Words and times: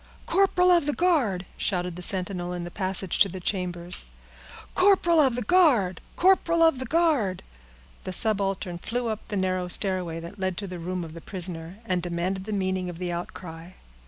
—corporal 0.25 0.71
of 0.71 0.87
the 0.87 0.93
guard!" 0.93 1.45
shouted 1.57 1.95
the 1.95 2.01
sentinel 2.01 2.53
in 2.53 2.63
the 2.63 2.71
passage 2.71 3.19
to 3.19 3.29
the 3.29 3.39
chambers, 3.39 4.05
"corporal 4.73 5.19
of 5.19 5.35
the 5.35 5.43
guard!—corporal 5.43 6.63
of 6.63 6.79
the 6.79 6.87
guard!" 6.87 7.43
The 8.03 8.11
subaltern 8.11 8.79
flew 8.79 9.09
up 9.09 9.27
the 9.27 9.37
narrow 9.37 9.67
stairway 9.67 10.19
that 10.19 10.39
led 10.39 10.57
to 10.57 10.65
the 10.65 10.79
room 10.79 11.03
of 11.03 11.13
the 11.13 11.21
prisoner, 11.21 11.77
and 11.85 12.01
demanded 12.01 12.45
the 12.45 12.51
meaning 12.51 12.89
of 12.89 12.97
the 12.97 13.11
outcry. 13.11 13.73